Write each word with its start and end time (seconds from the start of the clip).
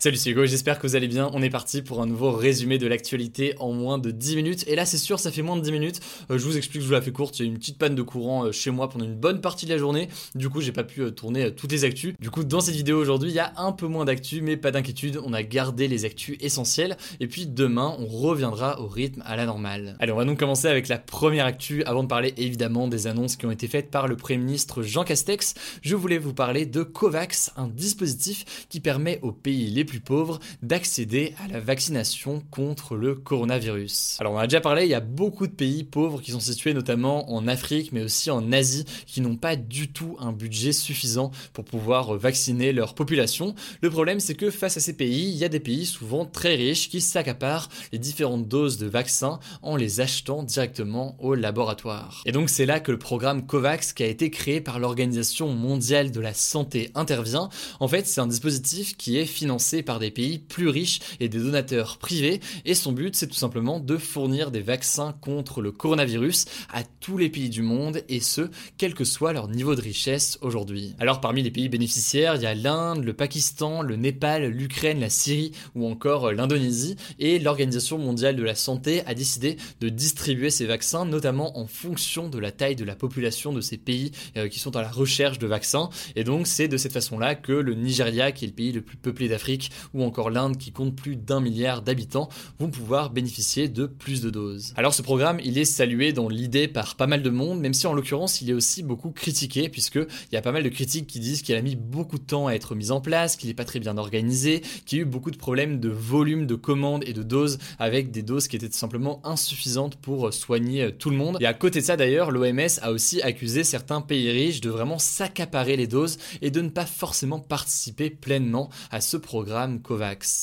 Salut 0.00 0.16
c'est 0.16 0.30
Hugo, 0.30 0.46
j'espère 0.46 0.78
que 0.78 0.86
vous 0.86 0.94
allez 0.94 1.08
bien. 1.08 1.28
On 1.32 1.42
est 1.42 1.50
parti 1.50 1.82
pour 1.82 2.00
un 2.00 2.06
nouveau 2.06 2.30
résumé 2.30 2.78
de 2.78 2.86
l'actualité 2.86 3.56
en 3.58 3.72
moins 3.72 3.98
de 3.98 4.12
10 4.12 4.36
minutes. 4.36 4.64
Et 4.68 4.76
là 4.76 4.86
c'est 4.86 4.96
sûr, 4.96 5.18
ça 5.18 5.32
fait 5.32 5.42
moins 5.42 5.56
de 5.56 5.60
10 5.60 5.72
minutes. 5.72 6.00
Euh, 6.30 6.38
je 6.38 6.44
vous 6.44 6.56
explique, 6.56 6.82
je 6.82 6.86
vous 6.86 6.92
la 6.92 7.02
fais 7.02 7.10
courte. 7.10 7.36
Il 7.36 7.42
y 7.42 7.44
a 7.44 7.48
eu 7.48 7.52
une 7.52 7.58
petite 7.58 7.78
panne 7.78 7.96
de 7.96 8.02
courant 8.02 8.44
euh, 8.44 8.52
chez 8.52 8.70
moi 8.70 8.88
pendant 8.88 9.04
une 9.04 9.16
bonne 9.16 9.40
partie 9.40 9.66
de 9.66 9.72
la 9.72 9.76
journée. 9.76 10.08
Du 10.36 10.50
coup, 10.50 10.60
j'ai 10.60 10.70
pas 10.70 10.84
pu 10.84 11.00
euh, 11.00 11.10
tourner 11.10 11.52
toutes 11.52 11.72
les 11.72 11.82
actus. 11.82 12.14
Du 12.20 12.30
coup, 12.30 12.44
dans 12.44 12.60
cette 12.60 12.76
vidéo 12.76 12.96
aujourd'hui, 12.96 13.30
il 13.30 13.34
y 13.34 13.40
a 13.40 13.52
un 13.56 13.72
peu 13.72 13.88
moins 13.88 14.04
d'actu, 14.04 14.40
mais 14.40 14.56
pas 14.56 14.70
d'inquiétude. 14.70 15.18
On 15.24 15.32
a 15.32 15.42
gardé 15.42 15.88
les 15.88 16.04
actus 16.04 16.36
essentielles. 16.40 16.96
Et 17.18 17.26
puis 17.26 17.46
demain, 17.46 17.96
on 17.98 18.06
reviendra 18.06 18.80
au 18.80 18.86
rythme 18.86 19.24
à 19.26 19.34
la 19.34 19.46
normale. 19.46 19.96
Allez, 19.98 20.12
on 20.12 20.16
va 20.16 20.24
donc 20.24 20.38
commencer 20.38 20.68
avec 20.68 20.86
la 20.86 20.98
première 20.98 21.44
actu 21.44 21.82
avant 21.82 22.04
de 22.04 22.08
parler 22.08 22.34
évidemment 22.36 22.86
des 22.86 23.08
annonces 23.08 23.34
qui 23.34 23.46
ont 23.46 23.50
été 23.50 23.66
faites 23.66 23.90
par 23.90 24.06
le 24.06 24.14
Premier 24.16 24.38
ministre 24.38 24.84
Jean 24.84 25.02
Castex. 25.02 25.54
Je 25.82 25.96
voulais 25.96 26.18
vous 26.18 26.34
parler 26.34 26.66
de 26.66 26.84
COVAX, 26.84 27.50
un 27.56 27.66
dispositif 27.66 28.66
qui 28.68 28.78
permet 28.78 29.18
aux 29.22 29.32
pays 29.32 29.70
les 29.70 29.87
plus 29.88 30.00
pauvres 30.00 30.38
d'accéder 30.62 31.34
à 31.44 31.48
la 31.48 31.60
vaccination 31.60 32.42
contre 32.50 32.94
le 32.94 33.14
coronavirus. 33.14 34.18
Alors 34.20 34.34
on 34.34 34.38
a 34.38 34.46
déjà 34.46 34.60
parlé, 34.60 34.84
il 34.84 34.90
y 34.90 34.94
a 34.94 35.00
beaucoup 35.00 35.46
de 35.46 35.52
pays 35.52 35.82
pauvres 35.82 36.20
qui 36.20 36.32
sont 36.32 36.40
situés 36.40 36.74
notamment 36.74 37.32
en 37.32 37.48
Afrique 37.48 37.90
mais 37.92 38.02
aussi 38.02 38.30
en 38.30 38.52
Asie 38.52 38.84
qui 39.06 39.20
n'ont 39.20 39.36
pas 39.36 39.56
du 39.56 39.90
tout 39.90 40.16
un 40.20 40.32
budget 40.32 40.72
suffisant 40.72 41.30
pour 41.52 41.64
pouvoir 41.64 42.16
vacciner 42.18 42.72
leur 42.72 42.94
population. 42.94 43.54
Le 43.80 43.90
problème 43.90 44.20
c'est 44.20 44.34
que 44.34 44.50
face 44.50 44.76
à 44.76 44.80
ces 44.80 44.92
pays, 44.92 45.30
il 45.30 45.36
y 45.36 45.44
a 45.44 45.48
des 45.48 45.60
pays 45.60 45.86
souvent 45.86 46.26
très 46.26 46.54
riches 46.54 46.90
qui 46.90 47.00
s'accaparent 47.00 47.68
les 47.92 47.98
différentes 47.98 48.46
doses 48.46 48.78
de 48.78 48.86
vaccins 48.86 49.40
en 49.62 49.76
les 49.76 50.00
achetant 50.00 50.42
directement 50.42 51.16
au 51.18 51.34
laboratoire. 51.34 52.22
Et 52.26 52.32
donc 52.32 52.50
c'est 52.50 52.66
là 52.66 52.80
que 52.80 52.92
le 52.92 52.98
programme 52.98 53.46
COVAX 53.46 53.92
qui 53.94 54.02
a 54.02 54.06
été 54.06 54.30
créé 54.30 54.60
par 54.60 54.78
l'Organisation 54.78 55.48
mondiale 55.48 56.10
de 56.10 56.20
la 56.20 56.34
santé 56.34 56.90
intervient. 56.94 57.48
En 57.80 57.88
fait 57.88 58.06
c'est 58.06 58.20
un 58.20 58.26
dispositif 58.26 58.96
qui 58.96 59.16
est 59.16 59.26
financé 59.26 59.77
par 59.82 59.98
des 59.98 60.10
pays 60.10 60.38
plus 60.38 60.68
riches 60.68 61.00
et 61.20 61.28
des 61.28 61.38
donateurs 61.38 61.98
privés. 61.98 62.40
Et 62.64 62.74
son 62.74 62.92
but, 62.92 63.14
c'est 63.14 63.26
tout 63.26 63.34
simplement 63.34 63.80
de 63.80 63.96
fournir 63.96 64.50
des 64.50 64.60
vaccins 64.60 65.14
contre 65.20 65.60
le 65.60 65.72
coronavirus 65.72 66.46
à 66.72 66.82
tous 67.00 67.18
les 67.18 67.28
pays 67.28 67.48
du 67.48 67.62
monde, 67.62 68.02
et 68.08 68.20
ce, 68.20 68.50
quel 68.76 68.94
que 68.94 69.04
soit 69.04 69.32
leur 69.32 69.48
niveau 69.48 69.74
de 69.74 69.80
richesse 69.80 70.38
aujourd'hui. 70.42 70.94
Alors 70.98 71.20
parmi 71.20 71.42
les 71.42 71.50
pays 71.50 71.68
bénéficiaires, 71.68 72.36
il 72.36 72.42
y 72.42 72.46
a 72.46 72.54
l'Inde, 72.54 73.04
le 73.04 73.12
Pakistan, 73.12 73.82
le 73.82 73.96
Népal, 73.96 74.46
l'Ukraine, 74.46 75.00
la 75.00 75.10
Syrie 75.10 75.52
ou 75.74 75.86
encore 75.86 76.32
l'Indonésie. 76.32 76.96
Et 77.18 77.38
l'Organisation 77.38 77.98
mondiale 77.98 78.36
de 78.36 78.42
la 78.42 78.54
santé 78.54 79.02
a 79.06 79.14
décidé 79.14 79.56
de 79.80 79.88
distribuer 79.88 80.50
ces 80.50 80.66
vaccins, 80.66 81.04
notamment 81.04 81.58
en 81.58 81.66
fonction 81.66 82.28
de 82.28 82.38
la 82.38 82.52
taille 82.52 82.76
de 82.76 82.84
la 82.84 82.94
population 82.94 83.52
de 83.52 83.60
ces 83.60 83.76
pays 83.76 84.12
euh, 84.36 84.48
qui 84.48 84.58
sont 84.58 84.76
à 84.76 84.82
la 84.82 84.90
recherche 84.90 85.38
de 85.38 85.46
vaccins. 85.46 85.90
Et 86.16 86.24
donc 86.24 86.46
c'est 86.46 86.68
de 86.68 86.76
cette 86.76 86.92
façon-là 86.92 87.34
que 87.34 87.52
le 87.52 87.74
Nigeria, 87.74 88.32
qui 88.32 88.44
est 88.44 88.48
le 88.48 88.54
pays 88.54 88.72
le 88.72 88.82
plus 88.82 88.96
peuplé 88.96 89.28
d'Afrique, 89.28 89.67
ou 89.94 90.02
encore 90.02 90.30
l'Inde 90.30 90.56
qui 90.56 90.72
compte 90.72 90.94
plus 90.94 91.16
d'un 91.16 91.40
milliard 91.40 91.82
d'habitants 91.82 92.28
vont 92.58 92.70
pouvoir 92.70 93.10
bénéficier 93.10 93.68
de 93.68 93.86
plus 93.86 94.20
de 94.20 94.30
doses. 94.30 94.72
Alors 94.76 94.94
ce 94.94 95.02
programme, 95.02 95.40
il 95.44 95.58
est 95.58 95.64
salué 95.64 96.12
dans 96.12 96.28
l'idée 96.28 96.68
par 96.68 96.96
pas 96.96 97.06
mal 97.06 97.22
de 97.22 97.30
monde, 97.30 97.60
même 97.60 97.74
si 97.74 97.86
en 97.86 97.92
l'occurrence 97.92 98.40
il 98.40 98.50
est 98.50 98.54
aussi 98.54 98.82
beaucoup 98.82 99.10
critiqué, 99.10 99.68
puisque 99.68 99.96
il 99.96 100.34
y 100.34 100.36
a 100.36 100.42
pas 100.42 100.52
mal 100.52 100.62
de 100.62 100.68
critiques 100.68 101.06
qui 101.06 101.20
disent 101.20 101.42
qu'il 101.42 101.54
a 101.54 101.62
mis 101.62 101.76
beaucoup 101.76 102.18
de 102.18 102.24
temps 102.24 102.46
à 102.46 102.52
être 102.52 102.74
mis 102.74 102.90
en 102.90 103.00
place, 103.00 103.36
qu'il 103.36 103.48
n'est 103.48 103.54
pas 103.54 103.64
très 103.64 103.80
bien 103.80 103.98
organisé, 103.98 104.62
qu'il 104.86 104.98
y 104.98 105.00
a 105.00 105.02
eu 105.02 105.06
beaucoup 105.06 105.30
de 105.30 105.36
problèmes 105.36 105.80
de 105.80 105.88
volume 105.88 106.46
de 106.46 106.54
commandes 106.54 107.04
et 107.06 107.12
de 107.12 107.22
doses, 107.22 107.58
avec 107.78 108.10
des 108.10 108.22
doses 108.22 108.48
qui 108.48 108.56
étaient 108.56 108.68
tout 108.68 108.76
simplement 108.76 109.20
insuffisantes 109.24 109.96
pour 109.96 110.32
soigner 110.32 110.92
tout 110.98 111.10
le 111.10 111.16
monde. 111.16 111.38
Et 111.40 111.46
à 111.46 111.54
côté 111.54 111.80
de 111.80 111.84
ça 111.84 111.96
d'ailleurs, 111.96 112.30
l'OMS 112.30 112.78
a 112.82 112.92
aussi 112.92 113.22
accusé 113.22 113.64
certains 113.64 114.00
pays 114.00 114.30
riches 114.30 114.60
de 114.60 114.70
vraiment 114.70 114.98
s'accaparer 114.98 115.76
les 115.76 115.86
doses 115.86 116.18
et 116.42 116.50
de 116.50 116.60
ne 116.60 116.68
pas 116.68 116.86
forcément 116.86 117.38
participer 117.38 118.10
pleinement 118.10 118.70
à 118.90 119.00
ce 119.00 119.16
programme 119.16 119.57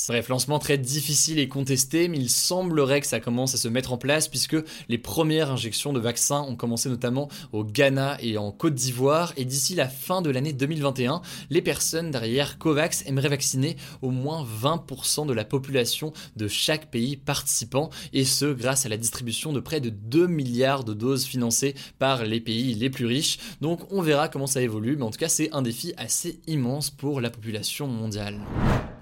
Bref, 0.09 0.29
lancement 0.29 0.59
très 0.59 0.77
difficile 0.77 1.39
et 1.39 1.47
contesté, 1.47 2.07
mais 2.07 2.17
il 2.17 2.29
semblerait 2.29 3.01
que 3.01 3.07
ça 3.07 3.19
commence 3.19 3.53
à 3.53 3.57
se 3.57 3.67
mettre 3.67 3.93
en 3.93 3.97
place 3.97 4.27
puisque 4.27 4.57
les 4.89 4.97
premières 4.97 5.51
injections 5.51 5.93
de 5.93 5.99
vaccins 5.99 6.41
ont 6.41 6.55
commencé 6.55 6.89
notamment 6.89 7.29
au 7.53 7.63
Ghana 7.63 8.17
et 8.21 8.37
en 8.37 8.51
Côte 8.51 8.75
d'Ivoire. 8.75 9.33
Et 9.37 9.45
d'ici 9.45 9.75
la 9.75 9.87
fin 9.87 10.21
de 10.21 10.29
l'année 10.29 10.53
2021, 10.53 11.21
les 11.49 11.61
personnes 11.61 12.11
derrière 12.11 12.57
COVAX 12.57 13.03
aimeraient 13.05 13.29
vacciner 13.29 13.77
au 14.01 14.11
moins 14.11 14.45
20% 14.45 15.25
de 15.25 15.33
la 15.33 15.45
population 15.45 16.13
de 16.35 16.47
chaque 16.47 16.91
pays 16.91 17.17
participant, 17.17 17.89
et 18.13 18.25
ce 18.25 18.45
grâce 18.45 18.85
à 18.85 18.89
la 18.89 18.97
distribution 18.97 19.53
de 19.53 19.59
près 19.59 19.79
de 19.79 19.89
2 19.89 20.27
milliards 20.27 20.83
de 20.83 20.93
doses 20.93 21.25
financées 21.25 21.75
par 21.99 22.23
les 22.23 22.39
pays 22.39 22.73
les 22.73 22.89
plus 22.89 23.05
riches. 23.05 23.39
Donc 23.61 23.81
on 23.91 24.01
verra 24.01 24.29
comment 24.29 24.47
ça 24.47 24.61
évolue, 24.61 24.97
mais 24.97 25.03
en 25.03 25.11
tout 25.11 25.19
cas 25.19 25.29
c'est 25.29 25.51
un 25.53 25.61
défi 25.61 25.93
assez 25.97 26.39
immense 26.47 26.89
pour 26.89 27.21
la 27.21 27.29
population 27.29 27.87
mondiale. 27.87 28.39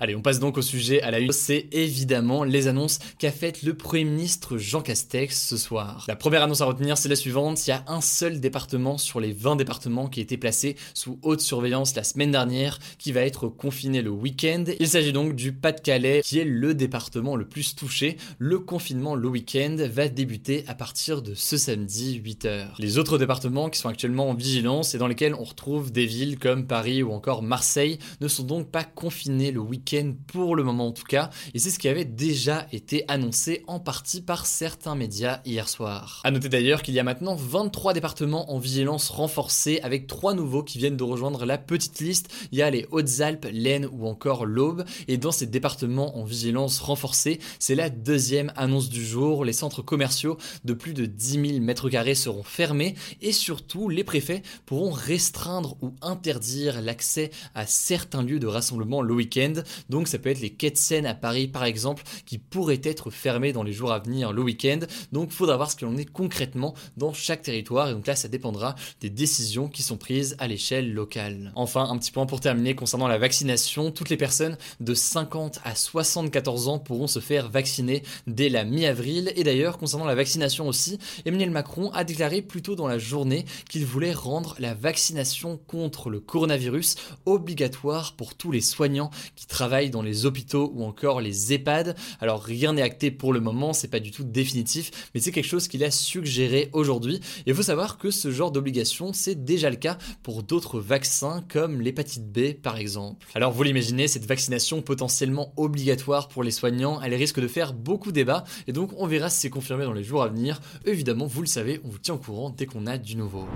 Allez, 0.04 0.18
on 0.18 0.22
passe 0.22 0.40
donc 0.40 0.58
au 0.58 0.62
sujet 0.62 1.02
à 1.02 1.12
la 1.12 1.20
une. 1.20 1.32
C'est 1.32 1.70
évidemment 1.72 2.44
les 2.44 2.68
annonces 2.68 3.00
qu'a 3.20 3.32
faites 3.32 3.64
le 3.64 3.74
Premier 3.74 4.04
ministre 4.04 4.58
Jean 4.58 4.82
Castex 4.82 5.48
ce 5.48 5.56
soir. 5.56 6.04
La 6.10 6.18
première 6.18 6.44
annonce 6.44 6.60
à 6.60 6.66
retenir, 6.66 6.98
c'est 6.98 7.08
la 7.08 7.16
suivante. 7.16 7.66
Il 7.66 7.70
y 7.70 7.72
a 7.74 7.86
un 7.88 8.02
seul 8.02 8.42
département 8.42 8.98
sur 8.98 9.22
les 9.22 9.32
20 9.32 9.56
départements 9.56 10.10
qui 10.10 10.20
a 10.20 10.24
été 10.24 10.36
placé 10.36 10.76
sous 10.94 11.20
haute 11.22 11.40
surveillance 11.40 11.96
la 11.96 12.04
semaine 12.04 12.32
dernière 12.32 12.80
qui 12.98 13.14
va 13.14 13.22
être 13.22 13.48
confiné 13.48 14.02
le 14.02 14.10
week-end. 14.10 14.66
Il 14.78 14.90
s'agit 14.90 15.14
donc 15.14 15.38
du 15.38 15.54
Pas-de-Calais 15.54 16.20
qui 16.22 16.38
est 16.38 16.44
le 16.44 16.74
département 16.74 17.38
le 17.38 17.48
plus 17.48 17.74
touché. 17.74 18.18
Le 18.40 18.60
confinement 18.60 19.16
le 19.16 19.30
week-end 19.30 19.78
va 19.90 20.10
débuter 20.10 20.66
à 20.68 20.76
partir 20.76 21.22
de 21.22 21.34
ce 21.34 21.56
samedi 21.56 22.22
8h. 22.22 22.72
Les 22.78 22.98
autres 22.98 23.18
départements 23.18 23.70
qui 23.70 23.80
sont 23.80 23.88
actuellement 23.88 24.30
en 24.30 24.34
vigilance 24.34 24.96
et 24.96 24.98
dans 24.98 25.08
lesquels 25.08 25.34
on 25.34 25.46
retrouve 25.46 25.94
des 25.94 26.06
villes 26.06 26.40
comme 26.40 26.68
Paris 26.68 27.04
ou 27.04 27.14
encore 27.14 27.42
Marseille 27.42 28.00
ne 28.20 28.28
sont 28.28 28.44
donc 28.44 28.70
pas 28.70 28.84
confinés 28.84 29.54
le 29.54 29.62
week-end 29.62 29.93
pour 30.28 30.56
le 30.56 30.64
moment 30.64 30.88
en 30.88 30.92
tout 30.92 31.04
cas, 31.04 31.30
et 31.54 31.60
c'est 31.60 31.70
ce 31.70 31.78
qui 31.78 31.88
avait 31.88 32.06
déjà 32.06 32.68
été 32.72 33.06
annoncé 33.08 33.64
en 33.68 33.80
partie 33.80 34.22
par 34.22 34.46
certains 34.46 34.96
médias 34.96 35.42
hier 35.46 35.70
soir. 35.70 36.22
A 36.24 36.32
noter 36.32 36.50
d'ailleurs 36.50 36.82
qu'il 36.82 36.96
y 36.96 37.00
a 37.00 37.04
maintenant 37.04 37.36
23 37.36 37.94
départements 37.94 38.52
en 38.52 38.58
vigilance 38.58 39.10
renforcée 39.10 39.80
avec 39.84 40.08
trois 40.08 40.34
nouveaux 40.34 40.64
qui 40.64 40.80
viennent 40.80 40.98
de 40.98 41.04
rejoindre 41.04 41.46
la 41.46 41.60
petite 41.60 42.00
liste. 42.00 42.34
Il 42.52 42.58
y 42.58 42.64
a 42.64 42.72
les 42.72 42.88
Hautes-Alpes, 42.90 43.48
l'Aisne 43.52 43.88
ou 43.92 44.08
encore 44.08 44.46
l'Aube, 44.46 44.84
et 45.08 45.18
dans 45.18 45.32
ces 45.32 45.46
départements 45.46 46.18
en 46.18 46.24
vigilance 46.24 46.80
renforcée, 46.80 47.40
c'est 47.60 47.76
la 47.76 47.90
deuxième 47.90 48.52
annonce 48.56 48.90
du 48.90 49.06
jour. 49.06 49.46
Les 49.46 49.54
centres 49.54 49.84
commerciaux 49.84 50.38
de 50.64 50.74
plus 50.74 50.94
de 50.94 51.06
10 51.06 51.50
000 51.50 51.60
mètres 51.60 51.90
carrés 51.90 52.16
seront 52.16 52.44
fermés 52.44 52.96
et 53.22 53.32
surtout 53.32 53.90
les 53.90 54.04
préfets 54.04 54.42
pourront 54.66 54.92
restreindre 54.92 55.78
ou 55.82 55.94
interdire 56.02 56.82
l'accès 56.82 57.30
à 57.54 57.68
certains 57.68 58.24
lieux 58.24 58.40
de 58.40 58.48
rassemblement 58.48 59.04
le 59.04 59.14
week-end. 59.14 59.54
Donc 59.90 60.08
ça 60.08 60.20
peut 60.20 60.30
être 60.30 60.42
les 60.42 60.52
quais 60.52 60.72
de 60.72 60.78
Seine 60.78 61.06
à 61.06 61.14
Paris 61.14 61.48
par 61.48 61.64
exemple 61.64 62.04
qui 62.26 62.38
pourraient 62.38 62.82
être 62.84 63.12
fermés 63.12 63.54
dans 63.54 63.64
les 63.64 63.74
jours 63.74 63.92
à 63.92 64.00
venir 64.00 64.34
le 64.34 64.42
week-end. 64.42 64.80
Donc 65.12 65.30
il 65.32 65.36
faudra 65.36 65.58
voir 65.58 65.72
ce 65.72 65.76
qu'il 65.76 65.88
en 65.88 65.98
est 65.98 66.06
concrètement 66.06 66.74
dans 66.98 67.14
chaque 67.14 67.42
territoire 67.42 67.90
et 67.90 67.94
donc 67.94 68.08
là 68.08 68.16
ça 68.16 68.28
dépendra 68.28 68.76
des 69.02 69.10
décisions 69.10 69.68
qui 69.68 69.84
sont 69.84 69.98
prises 69.98 70.36
à 70.40 70.48
l'échelle 70.48 70.94
locale. 70.94 71.52
Enfin 71.56 71.88
un 71.90 71.98
petit 71.98 72.12
point 72.12 72.26
pour 72.26 72.40
terminer 72.40 72.76
concernant 72.76 73.08
la 73.08 73.18
vaccination, 73.18 73.92
toutes 73.92 74.10
les 74.10 74.18
personnes 74.18 74.58
de 74.80 74.94
50 74.94 75.60
à 75.64 75.76
74 75.76 76.68
ans 76.68 76.80
pourront 76.80 77.08
se 77.08 77.20
faire 77.20 77.50
vacciner 77.50 78.04
dès 78.28 78.50
la 78.50 78.64
mi-avril 78.64 79.34
et 79.36 79.44
d'ailleurs 79.44 79.78
concernant 79.78 80.06
la 80.06 80.16
vaccination 80.16 80.68
aussi, 80.68 81.00
Emmanuel 81.26 81.52
Macron 81.52 81.92
a 81.92 82.04
déclaré 82.04 82.42
plus 82.42 82.62
tôt 82.62 82.76
dans 82.76 82.88
la 82.88 82.98
journée 82.98 83.46
qu'il 83.70 83.86
voulait 83.86 84.14
rendre 84.14 84.56
la 84.60 84.74
vaccination 84.74 85.60
contre 85.68 86.10
le 86.10 86.20
coronavirus 86.20 86.96
obligatoire 87.26 88.14
pour 88.16 88.36
tous 88.36 88.52
les 88.52 88.62
soignants 88.62 89.12
qui 89.36 89.48
travaillent 89.48 89.73
dans 89.74 90.04
les 90.04 90.26
hôpitaux 90.26 90.72
ou 90.76 90.84
encore 90.84 91.20
les 91.20 91.52
EHPAD. 91.52 91.96
Alors 92.22 92.44
rien 92.44 92.74
n'est 92.74 92.82
acté 92.82 93.10
pour 93.10 93.34
le 93.34 93.40
moment, 93.40 93.74
c'est 93.74 93.88
pas 93.88 94.00
du 94.00 94.12
tout 94.12 94.24
définitif, 94.24 95.10
mais 95.14 95.20
c'est 95.20 95.32
quelque 95.32 95.48
chose 95.48 95.68
qu'il 95.68 95.84
a 95.84 95.90
suggéré 95.90 96.70
aujourd'hui. 96.74 97.16
Et 97.46 97.50
il 97.50 97.56
faut 97.56 97.64
savoir 97.64 97.98
que 97.98 98.12
ce 98.12 98.30
genre 98.32 98.52
d'obligation, 98.52 99.14
c'est 99.14 99.44
déjà 99.44 99.70
le 99.70 99.76
cas 99.76 99.98
pour 100.22 100.44
d'autres 100.44 100.80
vaccins 100.80 101.44
comme 101.50 101.82
l'hépatite 101.82 102.32
B 102.32 102.54
par 102.54 102.78
exemple. 102.78 103.28
Alors 103.34 103.52
vous 103.52 103.64
l'imaginez, 103.64 104.08
cette 104.08 104.28
vaccination 104.28 104.82
potentiellement 104.82 105.54
obligatoire 105.58 106.28
pour 106.28 106.44
les 106.44 106.52
soignants, 106.52 107.02
elle 107.02 107.16
risque 107.16 107.40
de 107.40 107.48
faire 107.48 107.74
beaucoup 107.74 108.12
débat 108.12 108.44
et 108.68 108.74
donc 108.74 108.92
on 108.98 109.08
verra 109.08 109.30
si 109.30 109.40
c'est 109.42 109.50
confirmé 109.50 109.86
dans 109.86 109.94
les 109.94 110.04
jours 110.04 110.22
à 110.22 110.28
venir. 110.28 110.62
Évidemment, 110.86 111.26
vous 111.26 111.42
le 111.42 111.48
savez, 111.48 111.82
on 111.84 111.90
vous 111.90 112.00
tient 112.00 112.14
au 112.14 112.20
courant 112.20 112.52
dès 112.52 112.68
qu'on 112.68 112.86
a 112.86 113.00
du 113.00 113.16
nouveau. 113.16 113.48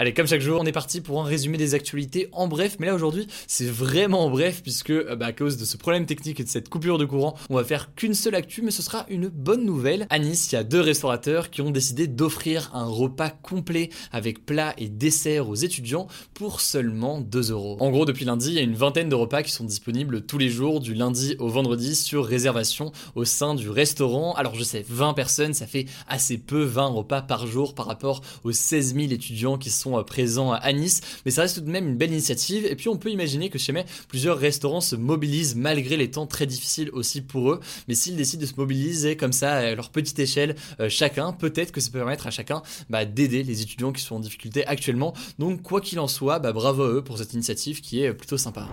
Allez, 0.00 0.14
comme 0.14 0.26
chaque 0.26 0.40
jour, 0.40 0.58
on 0.58 0.64
est 0.64 0.72
parti 0.72 1.02
pour 1.02 1.20
un 1.20 1.24
résumé 1.24 1.58
des 1.58 1.74
actualités 1.74 2.30
en 2.32 2.48
bref, 2.48 2.76
mais 2.78 2.86
là 2.86 2.94
aujourd'hui, 2.94 3.26
c'est 3.46 3.68
vraiment 3.68 4.24
en 4.24 4.30
bref 4.30 4.62
puisque 4.62 4.88
euh, 4.88 5.14
bah, 5.14 5.26
à 5.26 5.32
cause 5.32 5.58
de 5.58 5.66
ce 5.66 5.76
problème 5.76 6.06
technique 6.06 6.40
et 6.40 6.42
de 6.44 6.48
cette 6.48 6.70
coupure 6.70 6.96
de 6.96 7.04
courant, 7.04 7.36
on 7.50 7.56
va 7.56 7.64
faire 7.64 7.94
qu'une 7.94 8.14
seule 8.14 8.34
actu, 8.34 8.62
mais 8.62 8.70
ce 8.70 8.80
sera 8.80 9.04
une 9.10 9.28
bonne 9.28 9.62
nouvelle. 9.66 10.06
À 10.08 10.18
Nice, 10.18 10.50
il 10.50 10.54
y 10.54 10.58
a 10.58 10.64
deux 10.64 10.80
restaurateurs 10.80 11.50
qui 11.50 11.60
ont 11.60 11.70
décidé 11.70 12.06
d'offrir 12.06 12.70
un 12.72 12.86
repas 12.86 13.28
complet 13.28 13.90
avec 14.10 14.46
plat 14.46 14.72
et 14.78 14.88
dessert 14.88 15.50
aux 15.50 15.54
étudiants 15.54 16.06
pour 16.32 16.62
seulement 16.62 17.20
2 17.20 17.50
euros. 17.50 17.76
En 17.80 17.90
gros, 17.90 18.06
depuis 18.06 18.24
lundi, 18.24 18.48
il 18.48 18.54
y 18.54 18.58
a 18.58 18.62
une 18.62 18.76
vingtaine 18.76 19.10
de 19.10 19.14
repas 19.14 19.42
qui 19.42 19.52
sont 19.52 19.64
disponibles 19.64 20.22
tous 20.22 20.38
les 20.38 20.48
jours, 20.48 20.80
du 20.80 20.94
lundi 20.94 21.36
au 21.38 21.48
vendredi, 21.48 21.94
sur 21.94 22.24
réservation 22.24 22.90
au 23.16 23.26
sein 23.26 23.54
du 23.54 23.68
restaurant. 23.68 24.32
Alors 24.32 24.54
je 24.54 24.64
sais, 24.64 24.82
20 24.88 25.12
personnes, 25.12 25.52
ça 25.52 25.66
fait 25.66 25.84
assez 26.08 26.38
peu, 26.38 26.62
20 26.62 26.86
repas 26.86 27.20
par 27.20 27.46
jour 27.46 27.74
par 27.74 27.84
rapport 27.84 28.22
aux 28.44 28.52
16 28.52 28.94
000 28.94 29.12
étudiants 29.12 29.58
qui 29.58 29.68
sont 29.68 29.89
euh, 29.98 30.02
présents 30.02 30.52
à 30.52 30.72
Nice, 30.72 31.00
mais 31.24 31.30
ça 31.30 31.42
reste 31.42 31.56
tout 31.56 31.60
de 31.60 31.70
même 31.70 31.88
une 31.88 31.96
belle 31.96 32.12
initiative. 32.12 32.66
Et 32.66 32.76
puis 32.76 32.88
on 32.88 32.96
peut 32.96 33.10
imaginer 33.10 33.50
que 33.50 33.58
chez 33.58 33.72
moi, 33.72 33.82
plusieurs 34.08 34.38
restaurants 34.38 34.80
se 34.80 34.96
mobilisent 34.96 35.56
malgré 35.56 35.96
les 35.96 36.10
temps 36.10 36.26
très 36.26 36.46
difficiles 36.46 36.90
aussi 36.92 37.20
pour 37.20 37.52
eux. 37.52 37.60
Mais 37.88 37.94
s'ils 37.94 38.16
décident 38.16 38.42
de 38.42 38.46
se 38.46 38.54
mobiliser 38.56 39.16
comme 39.16 39.32
ça 39.32 39.54
à 39.54 39.74
leur 39.74 39.90
petite 39.90 40.18
échelle 40.18 40.56
euh, 40.80 40.88
chacun, 40.88 41.32
peut-être 41.32 41.72
que 41.72 41.80
ça 41.80 41.90
peut 41.90 41.98
permettre 41.98 42.26
à 42.26 42.30
chacun 42.30 42.62
bah, 42.88 43.04
d'aider 43.04 43.42
les 43.42 43.62
étudiants 43.62 43.92
qui 43.92 44.02
sont 44.02 44.16
en 44.16 44.20
difficulté 44.20 44.66
actuellement. 44.66 45.14
Donc 45.38 45.62
quoi 45.62 45.80
qu'il 45.80 45.98
en 46.00 46.08
soit, 46.08 46.38
bah, 46.38 46.52
bravo 46.52 46.82
à 46.82 46.88
eux 46.88 47.04
pour 47.04 47.18
cette 47.18 47.32
initiative 47.34 47.80
qui 47.80 48.02
est 48.02 48.12
plutôt 48.12 48.38
sympa. 48.38 48.68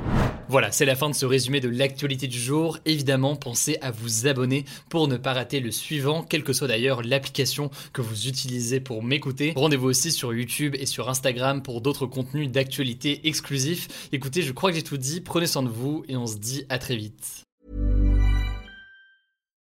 Voilà, 0.50 0.72
c'est 0.72 0.86
la 0.86 0.96
fin 0.96 1.10
de 1.10 1.16
ce 1.16 1.26
résumé 1.26 1.60
de 1.60 1.68
l'actualité 1.68 2.28
du 2.28 2.40
jour. 2.40 2.78
Évidemment, 2.86 3.36
pensez 3.36 3.78
à 3.82 3.92
vous 3.92 4.28
abonner 4.28 4.64
pour 4.90 5.10
ne 5.10 5.18
pas 5.18 5.34
rater 5.34 5.60
le 5.60 5.72
suivant, 5.72 6.24
quelle 6.24 6.46
que 6.46 6.54
soit 6.54 6.70
d'ailleurs 6.70 7.04
l'application 7.04 7.70
que 7.92 8.02
vous 8.02 8.28
utilisez 8.28 8.80
pour 8.80 9.04
m'écouter. 9.04 9.52
Rendez-vous 9.58 9.90
aussi 9.90 10.10
sur 10.10 10.34
YouTube 10.34 10.74
et 10.80 10.86
sur 10.86 11.10
Instagram 11.10 11.62
pour 11.62 11.82
d'autres 11.82 12.06
contenus 12.06 12.50
d'actualité 12.50 13.28
exclusifs. 13.28 14.10
Écoutez, 14.14 14.42
je 14.42 14.54
crois 14.54 14.70
que 14.70 14.78
j'ai 14.78 14.84
tout 14.84 14.98
dit, 14.98 15.20
prenez 15.20 15.48
soin 15.48 15.64
de 15.64 15.70
vous 15.70 16.06
et 16.08 16.16
on 16.16 16.28
se 16.28 16.38
dit 16.38 16.66
à 16.70 16.80
très 16.80 16.96
vite. 16.96 17.44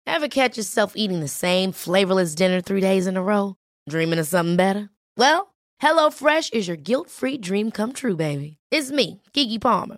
Ever 0.07 0.27
catch 0.27 0.57
yourself 0.57 0.93
eating 0.95 1.23
the 1.23 1.29
same 1.29 1.71
flavorless 1.71 2.33
dinner 2.33 2.61
three 2.61 2.81
days 2.81 3.07
in 3.07 3.15
a 3.15 3.21
row? 3.21 3.55
Dreaming 3.87 4.19
of 4.19 4.25
something 4.25 4.55
better? 4.55 4.89
Well, 5.17 5.53
HelloFresh 5.83 6.51
is 6.51 6.67
your 6.67 6.77
guilt-free 6.77 7.37
dream 7.37 7.69
come 7.69 7.93
true, 7.93 8.15
baby. 8.15 8.57
It's 8.71 8.91
me, 8.91 9.21
Kiki 9.33 9.59
Palmer. 9.59 9.97